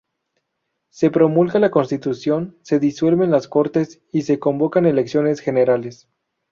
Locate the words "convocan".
4.39-4.87